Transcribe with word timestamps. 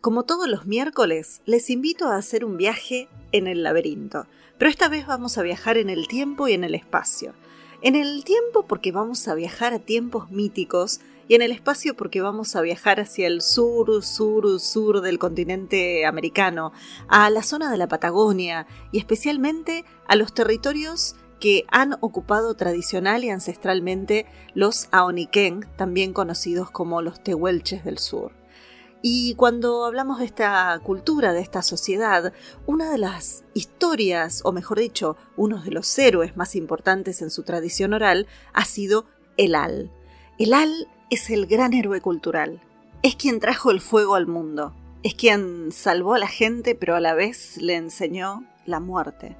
Como 0.00 0.22
todos 0.22 0.48
los 0.48 0.66
miércoles, 0.66 1.42
les 1.44 1.68
invito 1.68 2.08
a 2.08 2.16
hacer 2.16 2.44
un 2.44 2.56
viaje 2.56 3.08
en 3.32 3.46
el 3.46 3.62
laberinto, 3.62 4.26
pero 4.56 4.70
esta 4.70 4.88
vez 4.88 5.06
vamos 5.06 5.36
a 5.36 5.42
viajar 5.42 5.76
en 5.76 5.90
el 5.90 6.08
tiempo 6.08 6.48
y 6.48 6.54
en 6.54 6.64
el 6.64 6.74
espacio. 6.74 7.34
En 7.82 7.94
el 7.96 8.24
tiempo 8.24 8.66
porque 8.66 8.92
vamos 8.92 9.28
a 9.28 9.34
viajar 9.34 9.74
a 9.74 9.78
tiempos 9.78 10.30
míticos 10.30 11.00
y 11.28 11.34
en 11.34 11.42
el 11.42 11.52
espacio 11.52 11.94
porque 11.94 12.22
vamos 12.22 12.56
a 12.56 12.62
viajar 12.62 12.98
hacia 12.98 13.26
el 13.26 13.42
sur, 13.42 14.02
sur, 14.02 14.58
sur 14.58 15.02
del 15.02 15.18
continente 15.18 16.06
americano, 16.06 16.72
a 17.08 17.28
la 17.30 17.42
zona 17.42 17.70
de 17.70 17.76
la 17.76 17.88
Patagonia 17.88 18.66
y 18.92 18.98
especialmente 18.98 19.84
a 20.08 20.16
los 20.16 20.34
territorios 20.34 21.14
que 21.38 21.66
han 21.68 21.96
ocupado 22.00 22.54
tradicional 22.54 23.24
y 23.24 23.30
ancestralmente 23.30 24.26
los 24.54 24.88
Aoniken, 24.92 25.66
también 25.76 26.12
conocidos 26.12 26.70
como 26.70 27.00
los 27.02 27.22
Tehuelches 27.22 27.84
del 27.84 27.98
Sur. 27.98 28.39
Y 29.02 29.34
cuando 29.34 29.86
hablamos 29.86 30.18
de 30.18 30.26
esta 30.26 30.78
cultura, 30.82 31.32
de 31.32 31.40
esta 31.40 31.62
sociedad, 31.62 32.34
una 32.66 32.90
de 32.90 32.98
las 32.98 33.44
historias, 33.54 34.42
o 34.44 34.52
mejor 34.52 34.78
dicho, 34.78 35.16
uno 35.36 35.62
de 35.62 35.70
los 35.70 35.98
héroes 35.98 36.36
más 36.36 36.54
importantes 36.54 37.22
en 37.22 37.30
su 37.30 37.42
tradición 37.42 37.94
oral, 37.94 38.26
ha 38.52 38.64
sido 38.64 39.06
el 39.38 39.54
Al. 39.54 39.90
El 40.38 40.52
Al 40.52 40.88
es 41.08 41.30
el 41.30 41.46
gran 41.46 41.72
héroe 41.72 42.02
cultural. 42.02 42.60
Es 43.02 43.16
quien 43.16 43.40
trajo 43.40 43.70
el 43.70 43.80
fuego 43.80 44.16
al 44.16 44.26
mundo. 44.26 44.74
Es 45.02 45.14
quien 45.14 45.72
salvó 45.72 46.12
a 46.12 46.18
la 46.18 46.28
gente, 46.28 46.74
pero 46.74 46.94
a 46.94 47.00
la 47.00 47.14
vez 47.14 47.56
le 47.56 47.76
enseñó 47.76 48.44
la 48.66 48.80
muerte. 48.80 49.38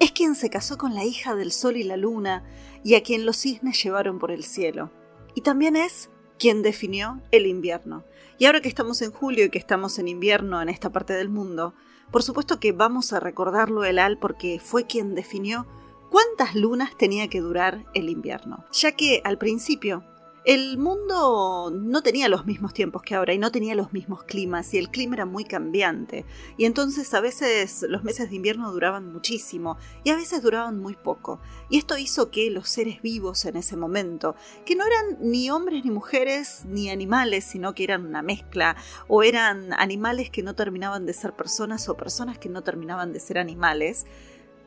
Es 0.00 0.10
quien 0.10 0.34
se 0.34 0.48
casó 0.48 0.78
con 0.78 0.94
la 0.94 1.04
hija 1.04 1.34
del 1.34 1.52
sol 1.52 1.76
y 1.76 1.82
la 1.82 1.98
luna 1.98 2.44
y 2.82 2.94
a 2.94 3.02
quien 3.02 3.26
los 3.26 3.36
cisnes 3.36 3.82
llevaron 3.82 4.18
por 4.18 4.30
el 4.30 4.42
cielo. 4.42 4.90
Y 5.34 5.42
también 5.42 5.76
es 5.76 6.08
quien 6.38 6.62
definió 6.62 7.20
el 7.30 7.46
invierno. 7.46 8.04
Y 8.38 8.46
ahora 8.46 8.60
que 8.60 8.68
estamos 8.68 9.02
en 9.02 9.12
julio 9.12 9.44
y 9.44 9.50
que 9.50 9.58
estamos 9.58 9.98
en 9.98 10.08
invierno 10.08 10.60
en 10.60 10.68
esta 10.68 10.90
parte 10.90 11.12
del 11.12 11.28
mundo, 11.28 11.74
por 12.10 12.22
supuesto 12.22 12.60
que 12.60 12.72
vamos 12.72 13.12
a 13.12 13.20
recordarlo 13.20 13.84
el 13.84 13.98
Al 13.98 14.18
porque 14.18 14.60
fue 14.62 14.86
quien 14.86 15.14
definió 15.14 15.66
cuántas 16.10 16.54
lunas 16.54 16.96
tenía 16.96 17.28
que 17.28 17.40
durar 17.40 17.86
el 17.94 18.08
invierno. 18.08 18.64
Ya 18.72 18.92
que 18.92 19.22
al 19.24 19.38
principio 19.38 20.04
el 20.44 20.76
mundo 20.76 21.70
no 21.72 22.02
tenía 22.02 22.28
los 22.28 22.46
mismos 22.46 22.74
tiempos 22.74 23.02
que 23.02 23.14
ahora 23.14 23.32
y 23.32 23.38
no 23.38 23.52
tenía 23.52 23.76
los 23.76 23.92
mismos 23.92 24.24
climas 24.24 24.74
y 24.74 24.78
el 24.78 24.90
clima 24.90 25.14
era 25.14 25.24
muy 25.24 25.44
cambiante. 25.44 26.24
Y 26.56 26.64
entonces 26.64 27.14
a 27.14 27.20
veces 27.20 27.84
los 27.88 28.02
meses 28.02 28.28
de 28.28 28.36
invierno 28.36 28.72
duraban 28.72 29.12
muchísimo 29.12 29.78
y 30.02 30.10
a 30.10 30.16
veces 30.16 30.42
duraban 30.42 30.80
muy 30.80 30.96
poco. 30.96 31.40
Y 31.70 31.78
esto 31.78 31.96
hizo 31.96 32.30
que 32.30 32.50
los 32.50 32.68
seres 32.68 33.00
vivos 33.02 33.44
en 33.44 33.56
ese 33.56 33.76
momento, 33.76 34.34
que 34.66 34.74
no 34.74 34.84
eran 34.84 35.18
ni 35.20 35.48
hombres 35.50 35.84
ni 35.84 35.92
mujeres 35.92 36.64
ni 36.66 36.90
animales, 36.90 37.44
sino 37.44 37.74
que 37.74 37.84
eran 37.84 38.04
una 38.04 38.22
mezcla, 38.22 38.76
o 39.06 39.22
eran 39.22 39.72
animales 39.74 40.30
que 40.30 40.42
no 40.42 40.54
terminaban 40.54 41.06
de 41.06 41.12
ser 41.12 41.34
personas 41.34 41.88
o 41.88 41.96
personas 41.96 42.38
que 42.38 42.48
no 42.48 42.62
terminaban 42.62 43.12
de 43.12 43.20
ser 43.20 43.38
animales, 43.38 44.06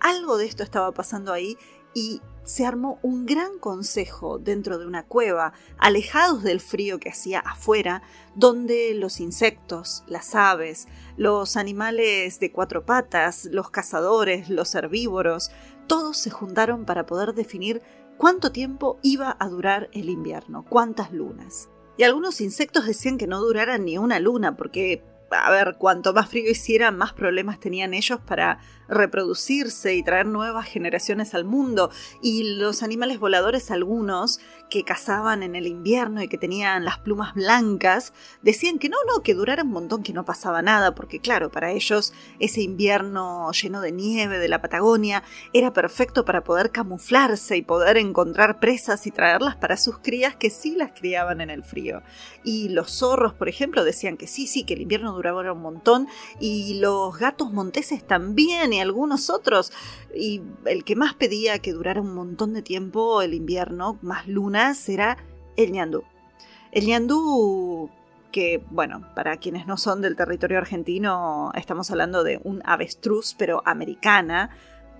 algo 0.00 0.38
de 0.38 0.46
esto 0.46 0.62
estaba 0.62 0.92
pasando 0.92 1.32
ahí 1.32 1.56
y 1.94 2.20
se 2.48 2.64
armó 2.64 2.98
un 3.02 3.26
gran 3.26 3.58
consejo 3.58 4.38
dentro 4.38 4.78
de 4.78 4.86
una 4.86 5.04
cueva, 5.04 5.52
alejados 5.76 6.42
del 6.42 6.60
frío 6.60 6.98
que 6.98 7.10
hacía 7.10 7.40
afuera, 7.40 8.02
donde 8.34 8.94
los 8.94 9.20
insectos, 9.20 10.02
las 10.06 10.34
aves, 10.34 10.88
los 11.18 11.58
animales 11.58 12.40
de 12.40 12.50
cuatro 12.50 12.86
patas, 12.86 13.44
los 13.52 13.70
cazadores, 13.70 14.48
los 14.48 14.74
herbívoros, 14.74 15.50
todos 15.86 16.16
se 16.16 16.30
juntaron 16.30 16.86
para 16.86 17.04
poder 17.04 17.34
definir 17.34 17.82
cuánto 18.16 18.50
tiempo 18.50 18.98
iba 19.02 19.36
a 19.38 19.48
durar 19.48 19.90
el 19.92 20.08
invierno, 20.08 20.64
cuántas 20.68 21.12
lunas. 21.12 21.68
Y 21.98 22.04
algunos 22.04 22.40
insectos 22.40 22.86
decían 22.86 23.18
que 23.18 23.26
no 23.26 23.40
duraran 23.40 23.84
ni 23.84 23.98
una 23.98 24.20
luna, 24.20 24.56
porque 24.56 25.04
a 25.30 25.50
ver, 25.50 25.76
cuanto 25.78 26.12
más 26.12 26.28
frío 26.28 26.50
hiciera, 26.50 26.90
más 26.90 27.12
problemas 27.12 27.60
tenían 27.60 27.94
ellos 27.94 28.20
para 28.20 28.60
reproducirse 28.88 29.94
y 29.94 30.02
traer 30.02 30.26
nuevas 30.26 30.66
generaciones 30.66 31.34
al 31.34 31.44
mundo. 31.44 31.90
Y 32.22 32.56
los 32.56 32.82
animales 32.82 33.18
voladores, 33.18 33.70
algunos 33.70 34.40
que 34.70 34.84
cazaban 34.84 35.42
en 35.42 35.56
el 35.56 35.66
invierno 35.66 36.22
y 36.22 36.28
que 36.28 36.38
tenían 36.38 36.84
las 36.84 36.98
plumas 36.98 37.34
blancas, 37.34 38.12
decían 38.42 38.78
que 38.78 38.88
no, 38.88 38.96
no, 39.06 39.22
que 39.22 39.34
durara 39.34 39.62
un 39.62 39.70
montón, 39.70 40.02
que 40.02 40.12
no 40.12 40.24
pasaba 40.24 40.62
nada, 40.62 40.94
porque 40.94 41.20
claro, 41.20 41.50
para 41.50 41.70
ellos 41.70 42.12
ese 42.38 42.62
invierno 42.62 43.50
lleno 43.52 43.80
de 43.80 43.92
nieve 43.92 44.38
de 44.38 44.48
la 44.48 44.60
Patagonia 44.60 45.22
era 45.52 45.72
perfecto 45.72 46.24
para 46.24 46.44
poder 46.44 46.70
camuflarse 46.70 47.56
y 47.56 47.62
poder 47.62 47.96
encontrar 47.96 48.60
presas 48.60 49.06
y 49.06 49.10
traerlas 49.10 49.56
para 49.56 49.76
sus 49.76 49.98
crías 49.98 50.36
que 50.36 50.50
sí 50.50 50.74
las 50.76 50.92
criaban 50.92 51.40
en 51.40 51.50
el 51.50 51.62
frío. 51.62 52.02
Y 52.44 52.68
los 52.70 52.90
zorros, 52.98 53.34
por 53.34 53.48
ejemplo, 53.48 53.84
decían 53.84 54.16
que 54.16 54.26
sí, 54.26 54.46
sí, 54.46 54.64
que 54.64 54.74
el 54.74 54.82
invierno 54.82 55.17
duraba 55.18 55.52
un 55.52 55.60
montón, 55.60 56.08
y 56.40 56.78
los 56.80 57.18
gatos 57.18 57.52
monteses 57.52 58.06
también, 58.06 58.72
y 58.72 58.80
algunos 58.80 59.30
otros. 59.30 59.72
Y 60.14 60.42
el 60.64 60.84
que 60.84 60.96
más 60.96 61.14
pedía 61.14 61.58
que 61.58 61.72
durara 61.72 62.00
un 62.00 62.14
montón 62.14 62.54
de 62.54 62.62
tiempo 62.62 63.20
el 63.22 63.34
invierno, 63.34 63.98
más 64.00 64.26
lunas, 64.26 64.88
era 64.88 65.18
el 65.56 65.72
ñandú. 65.72 66.04
El 66.72 66.86
ñandú 66.86 67.90
que, 68.32 68.62
bueno, 68.70 69.02
para 69.14 69.38
quienes 69.38 69.66
no 69.66 69.76
son 69.76 70.02
del 70.02 70.16
territorio 70.16 70.58
argentino, 70.58 71.50
estamos 71.54 71.90
hablando 71.90 72.24
de 72.24 72.40
un 72.44 72.62
avestruz, 72.64 73.34
pero 73.38 73.62
americana, 73.64 74.50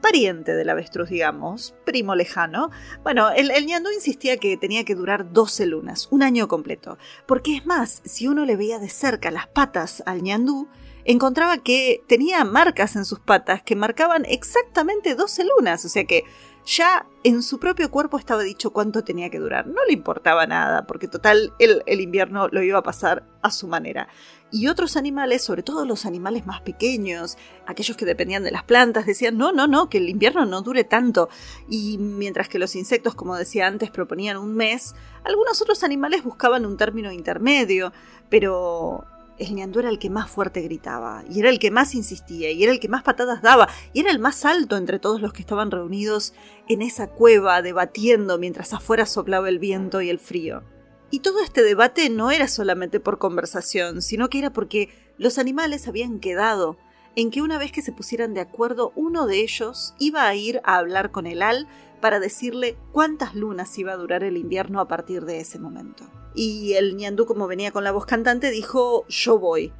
pariente 0.00 0.54
del 0.54 0.70
avestruz, 0.70 1.08
digamos, 1.08 1.74
primo 1.84 2.14
lejano. 2.14 2.70
Bueno, 3.02 3.30
el, 3.30 3.50
el 3.50 3.66
ñandú 3.66 3.90
insistía 3.90 4.36
que 4.36 4.56
tenía 4.56 4.84
que 4.84 4.94
durar 4.94 5.32
12 5.32 5.66
lunas, 5.66 6.08
un 6.10 6.22
año 6.22 6.48
completo. 6.48 6.98
Porque 7.26 7.56
es 7.56 7.66
más, 7.66 8.02
si 8.04 8.28
uno 8.28 8.44
le 8.44 8.56
veía 8.56 8.78
de 8.78 8.88
cerca 8.88 9.30
las 9.30 9.46
patas 9.46 10.02
al 10.06 10.22
ñandú, 10.22 10.68
encontraba 11.06 11.58
que 11.58 12.02
tenía 12.08 12.44
marcas 12.44 12.96
en 12.96 13.04
sus 13.04 13.20
patas 13.20 13.62
que 13.62 13.76
marcaban 13.76 14.24
exactamente 14.24 15.14
12 15.14 15.44
lunas, 15.44 15.84
o 15.84 15.88
sea 15.88 16.04
que 16.04 16.24
ya 16.66 17.06
en 17.22 17.42
su 17.42 17.60
propio 17.60 17.90
cuerpo 17.90 18.18
estaba 18.18 18.42
dicho 18.42 18.70
cuánto 18.72 19.04
tenía 19.04 19.30
que 19.30 19.38
durar. 19.38 19.68
No 19.68 19.84
le 19.86 19.92
importaba 19.92 20.46
nada, 20.46 20.86
porque 20.86 21.06
total 21.06 21.52
el, 21.60 22.00
invierno 22.00 22.48
lo 22.48 22.62
iba 22.62 22.80
a 22.80 22.82
pasar 22.82 23.24
a 23.40 23.52
su 23.52 23.68
manera. 23.68 24.08
Y 24.50 24.66
otros 24.66 24.96
animales, 24.96 25.44
sobre 25.44 25.62
todo 25.62 25.84
los 25.86 26.06
animales 26.06 26.44
más 26.44 26.60
pequeños, 26.60 27.38
aquellos 27.66 27.96
que 27.96 28.04
dependían 28.04 28.42
de 28.42 28.50
las 28.50 28.64
plantas, 28.64 29.06
decían, 29.06 29.38
no, 29.38 29.52
no, 29.52 29.68
no, 29.68 29.88
que 29.88 29.98
el 29.98 30.08
invierno 30.08 30.44
no 30.44 30.62
dure 30.62 30.82
tanto. 30.82 31.28
Y 31.68 31.98
mientras 31.98 32.48
que 32.48 32.58
los 32.58 32.74
insectos, 32.74 33.14
como 33.14 33.36
decía 33.36 33.66
antes, 33.66 33.90
proponían 33.90 34.36
un 34.36 34.54
mes, 34.54 34.94
algunos 35.24 35.62
otros 35.62 35.84
animales 35.84 36.24
buscaban 36.24 36.66
un 36.66 36.76
término 36.76 37.12
intermedio, 37.12 37.92
pero 38.28 39.04
el 39.38 39.54
ñandú 39.54 39.80
era 39.80 39.88
el 39.88 39.98
que 39.98 40.10
más 40.10 40.30
fuerte 40.30 40.62
gritaba, 40.62 41.24
y 41.30 41.40
era 41.40 41.50
el 41.50 41.58
que 41.58 41.70
más 41.70 41.94
insistía, 41.94 42.50
y 42.50 42.62
era 42.62 42.72
el 42.72 42.80
que 42.80 42.88
más 42.88 43.02
patadas 43.02 43.42
daba, 43.42 43.68
y 43.92 44.00
era 44.00 44.10
el 44.10 44.18
más 44.18 44.44
alto 44.44 44.76
entre 44.76 44.98
todos 44.98 45.20
los 45.20 45.32
que 45.32 45.42
estaban 45.42 45.70
reunidos 45.70 46.34
en 46.68 46.82
esa 46.82 47.08
cueva 47.08 47.62
debatiendo 47.62 48.38
mientras 48.38 48.72
afuera 48.72 49.06
soplaba 49.06 49.48
el 49.48 49.58
viento 49.58 50.00
y 50.00 50.10
el 50.10 50.18
frío. 50.18 50.62
Y 51.10 51.20
todo 51.20 51.40
este 51.40 51.62
debate 51.62 52.10
no 52.10 52.30
era 52.30 52.48
solamente 52.48 52.98
por 52.98 53.18
conversación, 53.18 54.02
sino 54.02 54.28
que 54.28 54.38
era 54.38 54.52
porque 54.52 54.88
los 55.18 55.38
animales 55.38 55.86
habían 55.86 56.18
quedado 56.18 56.78
en 57.16 57.30
que 57.30 57.42
una 57.42 57.58
vez 57.58 57.72
que 57.72 57.82
se 57.82 57.92
pusieran 57.92 58.34
de 58.34 58.40
acuerdo, 58.40 58.92
uno 58.94 59.26
de 59.26 59.42
ellos 59.42 59.94
iba 59.98 60.28
a 60.28 60.34
ir 60.34 60.60
a 60.64 60.76
hablar 60.76 61.10
con 61.10 61.26
el 61.26 61.42
Al 61.42 61.66
para 62.00 62.20
decirle 62.20 62.76
cuántas 62.92 63.34
lunas 63.34 63.76
iba 63.78 63.92
a 63.92 63.96
durar 63.96 64.22
el 64.22 64.36
invierno 64.36 64.80
a 64.80 64.86
partir 64.86 65.24
de 65.24 65.40
ese 65.40 65.58
momento. 65.58 66.04
Y 66.34 66.74
el 66.74 66.94
ñandú, 66.96 67.24
como 67.24 67.46
venía 67.46 67.72
con 67.72 67.84
la 67.84 67.92
voz 67.92 68.04
cantante, 68.04 68.50
dijo 68.50 69.06
yo 69.08 69.38
voy. 69.38 69.72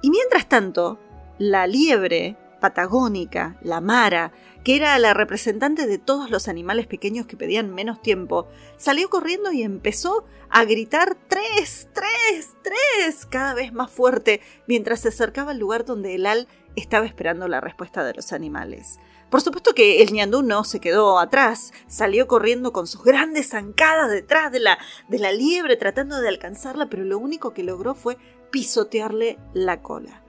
Y 0.00 0.10
mientras 0.10 0.48
tanto, 0.48 1.00
la 1.38 1.66
liebre 1.66 2.36
patagónica, 2.64 3.58
la 3.60 3.82
mara, 3.82 4.32
que 4.64 4.74
era 4.74 4.98
la 4.98 5.12
representante 5.12 5.86
de 5.86 5.98
todos 5.98 6.30
los 6.30 6.48
animales 6.48 6.86
pequeños 6.86 7.26
que 7.26 7.36
pedían 7.36 7.74
menos 7.74 8.00
tiempo, 8.00 8.48
salió 8.78 9.10
corriendo 9.10 9.52
y 9.52 9.62
empezó 9.62 10.24
a 10.48 10.64
gritar 10.64 11.14
tres, 11.28 11.88
tres, 11.92 12.54
tres, 12.62 13.26
cada 13.26 13.52
vez 13.52 13.74
más 13.74 13.90
fuerte, 13.90 14.40
mientras 14.66 15.00
se 15.00 15.08
acercaba 15.08 15.50
al 15.50 15.58
lugar 15.58 15.84
donde 15.84 16.14
el 16.14 16.24
al 16.24 16.48
estaba 16.74 17.04
esperando 17.04 17.48
la 17.48 17.60
respuesta 17.60 18.02
de 18.02 18.14
los 18.14 18.32
animales. 18.32 18.98
Por 19.28 19.42
supuesto 19.42 19.74
que 19.74 20.00
el 20.00 20.14
ñandú 20.14 20.42
no 20.42 20.64
se 20.64 20.80
quedó 20.80 21.18
atrás, 21.18 21.70
salió 21.86 22.26
corriendo 22.26 22.72
con 22.72 22.86
sus 22.86 23.04
grandes 23.04 23.50
zancadas 23.50 24.10
detrás 24.10 24.50
de 24.50 24.60
la, 24.60 24.78
de 25.10 25.18
la 25.18 25.32
liebre 25.32 25.76
tratando 25.76 26.18
de 26.18 26.28
alcanzarla, 26.28 26.88
pero 26.88 27.04
lo 27.04 27.18
único 27.18 27.52
que 27.52 27.62
logró 27.62 27.94
fue 27.94 28.16
pisotearle 28.50 29.38
la 29.52 29.82
cola. 29.82 30.23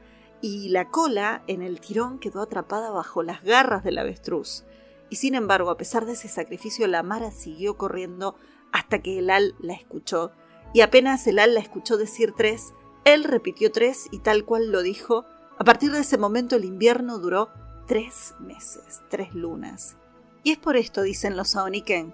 Y 0.48 0.70
la 0.70 0.92
cola 0.92 1.42
en 1.48 1.64
el 1.64 1.82
tirón 1.82 2.20
quedó 2.20 2.44
atrapada 2.44 2.92
bajo 2.92 3.24
las 3.24 3.42
garras 3.42 3.84
del 3.84 3.98
avestruz. 3.98 4.64
Y 5.10 5.16
sin 5.16 5.34
embargo, 5.34 5.72
a 5.72 5.78
pesar 5.78 6.06
de 6.06 6.14
ese 6.14 6.28
sacrificio, 6.28 6.86
la 6.86 7.02
Mara 7.02 7.32
siguió 7.32 7.80
corriendo 7.80 8.36
hasta 8.72 9.00
que 9.00 9.18
el 9.18 9.32
Al 9.32 9.56
la 9.60 9.74
escuchó. 9.74 10.34
Y 10.72 10.82
apenas 10.82 11.26
el 11.26 11.40
Al 11.40 11.56
la 11.56 11.62
escuchó 11.62 11.98
decir 11.98 12.34
tres, 12.38 12.76
él 13.06 13.24
repitió 13.24 13.72
tres 13.72 14.08
y 14.12 14.20
tal 14.20 14.46
cual 14.46 14.72
lo 14.72 14.84
dijo, 14.84 15.26
a 15.58 15.64
partir 15.64 15.92
de 15.92 16.02
ese 16.02 16.20
momento 16.20 16.58
el 16.58 16.66
invierno 16.66 17.18
duró 17.18 17.50
tres 17.88 18.36
meses, 18.40 19.02
tres 19.10 19.34
lunas. 19.34 19.98
Y 20.44 20.52
es 20.52 20.60
por 20.60 20.78
esto, 20.78 21.02
dicen 21.02 21.38
los 21.38 21.56
Aoniken, 21.56 22.14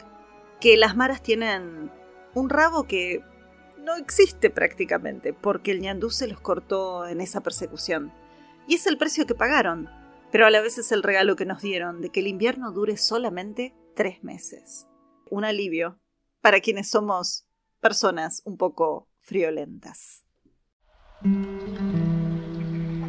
que 0.62 0.78
las 0.78 0.96
maras 0.96 1.22
tienen 1.22 1.92
un 2.34 2.50
rabo 2.50 2.86
que 2.86 3.26
no 3.78 3.98
existe 3.98 4.50
prácticamente, 4.50 5.34
porque 5.34 5.72
el 5.72 5.82
ñandú 5.82 6.10
se 6.12 6.30
los 6.30 6.40
cortó 6.40 7.06
en 7.08 7.20
esa 7.20 7.42
persecución. 7.42 8.14
Y 8.68 8.76
es 8.76 8.88
el 8.88 8.98
precio 8.98 9.26
que 9.26 9.36
pagaron, 9.36 9.90
pero 10.32 10.46
a 10.46 10.50
la 10.50 10.62
vez 10.62 10.78
es 10.78 10.92
el 10.92 11.04
regalo 11.04 11.36
que 11.36 11.46
nos 11.46 11.62
dieron 11.62 12.02
de 12.02 12.10
que 12.10 12.22
el 12.22 12.28
invierno 12.28 12.72
dure 12.72 12.98
solamente 12.98 13.76
tres 13.96 14.24
meses. 14.24 14.88
Un 15.30 15.46
alivio 15.46 16.00
para 16.42 16.60
quienes 16.62 16.90
somos 16.90 17.48
personas 17.80 18.42
un 18.46 18.58
poco 18.58 19.10
friolentas. 19.20 20.26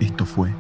Esto 0.01 0.27
fue 0.27 0.53